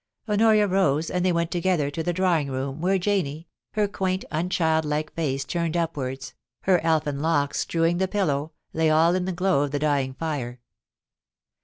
Honoria 0.27 0.65
rose, 0.67 1.11
and 1.11 1.23
they 1.23 1.31
went 1.31 1.51
together 1.51 1.91
to 1.91 2.01
the 2.01 2.11
drawing 2.11 2.49
room, 2.49 2.81
where 2.81 2.97
Janie, 2.97 3.47
her 3.73 3.87
quaint, 3.87 4.25
unchildlikc 4.31 5.11
face 5.11 5.45
turned 5.45 5.77
up 5.77 5.95
wards, 5.95 6.33
her 6.61 6.83
elfin 6.83 7.19
locks 7.19 7.59
strewing 7.59 7.99
the 7.99 8.07
pillow, 8.07 8.51
lay 8.73 8.89
all 8.89 9.13
in 9.13 9.25
the 9.25 9.31
glow 9.31 9.61
of 9.61 9.69
the 9.69 9.77
dying 9.77 10.15
fire. 10.15 10.59